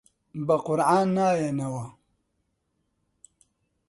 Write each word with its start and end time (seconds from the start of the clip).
بە 0.45 0.55
قورعان 0.65 1.07
نایەینەوە! 1.17 1.85